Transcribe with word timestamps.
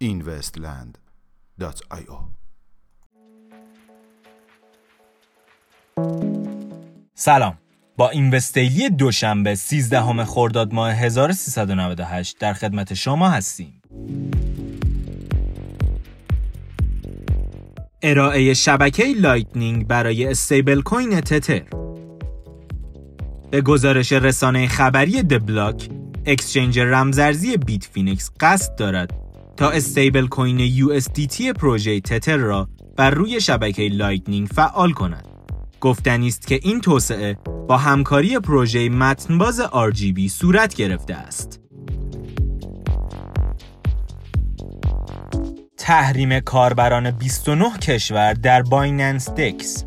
investland.io 0.00 2.18
سلام. 7.14 7.58
با 7.96 8.10
Invest 8.10 8.54
Daily 8.54 8.90
دوشنبه 8.90 9.54
13 9.54 10.00
هم 10.00 10.24
خرداد 10.24 10.72
ماه 10.72 10.92
1398 10.92 12.38
در 12.38 12.52
خدمت 12.52 12.94
شما 12.94 13.28
هستیم. 13.28 13.82
ارائه 18.02 18.54
شبکه 18.54 19.04
Lightning 19.20 19.86
برای 19.86 20.26
stablecoin 20.26 21.20
تتر 21.20 21.62
به 23.50 23.60
گزارش 23.60 24.12
رسانه 24.12 24.68
خبری 24.68 25.22
The 25.22 25.47
Block 25.47 25.88
exchange 26.26 26.78
رمزرزی 26.78 27.56
بیت 27.56 27.84
فینکس 27.84 28.30
قصد 28.40 28.76
دارد 28.76 29.10
تا 29.56 29.70
stablecoin 29.70 30.68
USDT 30.68 31.42
پروژه 31.42 32.00
تتر 32.00 32.36
را 32.36 32.68
بر 32.96 33.10
روی 33.10 33.40
شبکه 33.40 33.88
Lightning 33.88 34.46
فعال 34.46 34.92
کند. 34.92 35.28
گفتنی 35.80 36.28
است 36.28 36.46
که 36.46 36.60
این 36.62 36.80
توسعه 36.80 37.38
با 37.68 37.76
همکاری 37.76 38.38
پروژه 38.38 38.88
متنباز 38.88 39.60
RGB 39.60 40.26
صورت 40.28 40.74
گرفته 40.74 41.14
است. 41.14 41.65
تحریم 45.86 46.40
کاربران 46.40 47.10
29 47.10 47.78
کشور 47.78 48.32
در 48.32 48.62
بایننس 48.62 49.30
دکس 49.30 49.84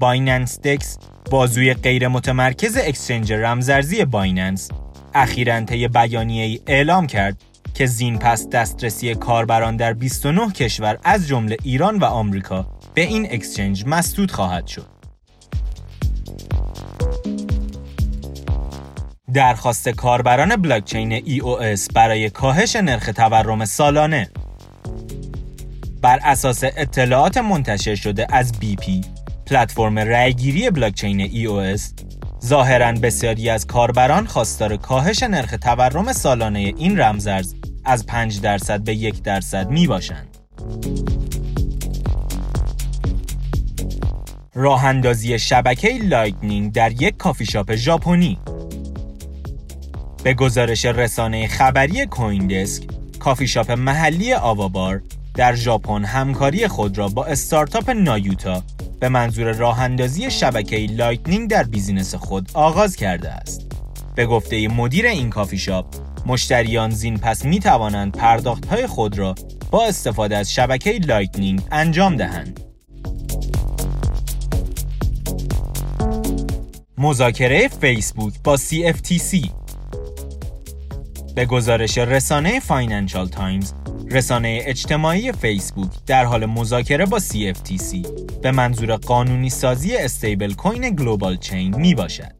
بایننس 0.00 0.60
دکس 0.60 0.98
بازوی 1.30 1.74
غیر 1.74 2.08
متمرکز 2.08 2.76
exchange 2.76 3.32
رمزارزی 3.32 4.04
بایننس 4.04 4.70
اخیراً 5.14 5.60
طی 5.60 5.88
بیانیه‌ای 5.88 6.60
اعلام 6.66 7.06
کرد 7.06 7.42
که 7.74 7.86
زین 7.86 8.18
پس 8.18 8.48
دسترسی 8.48 9.14
کاربران 9.14 9.76
در 9.76 9.92
29 9.92 10.52
کشور 10.52 10.98
از 11.04 11.28
جمله 11.28 11.56
ایران 11.62 11.98
و 11.98 12.04
آمریکا 12.04 12.66
به 12.94 13.02
این 13.02 13.26
exchange 13.30 13.84
مسدود 13.86 14.30
خواهد 14.30 14.66
شد. 14.66 14.91
درخواست 19.34 19.88
کاربران 19.88 20.56
بلاکچین 20.56 21.20
EOS 21.20 21.92
برای 21.94 22.30
کاهش 22.30 22.76
نرخ 22.76 23.10
تورم 23.16 23.64
سالانه 23.64 24.30
بر 26.02 26.18
اساس 26.22 26.64
اطلاعات 26.64 27.38
منتشر 27.38 27.94
شده 27.94 28.26
از 28.30 28.52
BP 28.52 29.06
پلتفرم 29.46 29.98
رأیگیری 29.98 30.70
بلاکچین 30.70 31.28
EOS 31.28 31.80
ظاهرا 32.44 32.92
بسیاری 32.92 33.50
از 33.50 33.66
کاربران 33.66 34.26
خواستار 34.26 34.76
کاهش 34.76 35.22
نرخ 35.22 35.54
تورم 35.62 36.12
سالانه 36.12 36.58
این 36.58 37.00
رمزارز 37.00 37.54
از 37.84 38.06
5 38.06 38.40
درصد 38.40 38.80
به 38.80 38.94
یک 38.94 39.22
درصد 39.22 39.70
می 39.70 39.86
باشند. 39.86 40.28
راه 44.54 44.84
اندازی 44.84 45.38
شبکه 45.38 45.98
Lightning 46.02 46.72
در 46.72 47.02
یک 47.02 47.16
کافی 47.16 47.46
شاپ 47.46 47.74
ژاپنی 47.74 48.38
به 50.24 50.34
گزارش 50.34 50.84
رسانه 50.84 51.48
خبری 51.48 52.06
CoinDesk 52.06 52.82
کافی 53.18 53.46
شاپ 53.46 53.70
محلی 53.70 54.32
آوابار 54.34 55.02
در 55.34 55.54
ژاپن 55.54 56.04
همکاری 56.04 56.68
خود 56.68 56.98
را 56.98 57.08
با 57.08 57.24
استارتاپ 57.24 57.90
Nayuta 57.90 58.62
به 59.00 59.08
منظور 59.08 59.52
راه 59.52 59.80
اندازی 59.80 60.30
شبکه 60.30 60.76
Lightning 60.76 61.50
در 61.50 61.62
business 61.62 62.14
خود 62.14 62.50
آغاز 62.54 62.96
کرده 62.96 63.30
است. 63.30 63.66
به 64.14 64.26
گفته 64.26 64.68
مدیر 64.68 65.06
این 65.06 65.30
کافی 65.30 65.58
شاپ، 65.58 65.86
مشتریان 66.26 66.90
زین 66.90 67.18
پس 67.18 67.44
می 67.44 67.60
توانند 67.60 68.16
پرداخت 68.16 68.66
های 68.66 68.86
خود 68.86 69.18
را 69.18 69.34
با 69.70 69.86
استفاده 69.86 70.36
از 70.36 70.52
شبکه 70.52 70.92
Lightning 70.92 71.62
انجام 71.72 72.16
دهند. 72.16 72.60
مذاکره 76.98 77.68
فیسبوک 77.68 78.34
با 78.44 78.56
CFTC 78.56 79.61
به 81.34 81.46
گزارش 81.46 81.98
رسانه 81.98 82.60
فاینانشال 82.60 83.28
تایمز 83.28 83.72
رسانه 84.10 84.60
اجتماعی 84.64 85.32
فیسبوک 85.32 85.90
در 86.06 86.24
حال 86.24 86.46
مذاکره 86.46 87.06
با 87.06 87.20
CFTC 87.20 88.08
به 88.42 88.50
منظور 88.50 88.96
قانونی 88.96 89.50
سازی 89.50 89.96
stablecoin 89.96 90.90
GlobalCoin 90.96 91.76
می 91.76 91.94
باشد. 91.94 92.32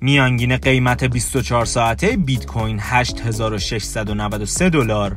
میانگین 0.00 0.56
قیمت 0.56 1.04
24 1.04 1.64
ساعته 1.64 2.16
بیت 2.16 2.46
کوین 2.46 2.78
8693 2.80 4.70
دلار 4.70 5.16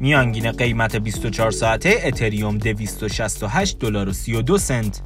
میانگین 0.00 0.52
قیمت 0.52 0.96
24 0.96 1.50
ساعته 1.50 2.00
اتریوم 2.04 2.58
268 2.58 3.78
دلار 3.78 4.08
و 4.08 4.12
32 4.12 4.58
سنت 4.58 5.02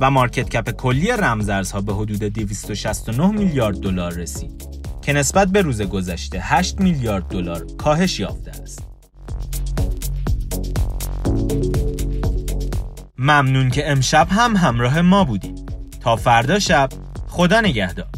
و 0.00 0.10
مارکت 0.10 0.48
کپ 0.48 0.70
کلی 0.70 1.12
رمزارزها 1.12 1.80
به 1.80 1.94
حدود 1.94 2.18
269 2.24 3.26
میلیارد 3.26 3.80
دلار 3.80 4.12
رسید 4.12 4.68
که 5.02 5.12
نسبت 5.12 5.48
به 5.48 5.62
روز 5.62 5.82
گذشته 5.82 6.40
8 6.42 6.80
میلیارد 6.80 7.28
دلار 7.28 7.66
کاهش 7.78 8.20
یافته 8.20 8.50
است. 8.50 8.82
ممنون 13.18 13.70
که 13.70 13.90
امشب 13.90 14.26
هم 14.30 14.56
همراه 14.56 15.00
ما 15.00 15.24
بودید. 15.24 15.72
تا 16.00 16.16
فردا 16.16 16.58
شب 16.58 16.88
خدا 17.26 17.60
نگهدار. 17.60 18.08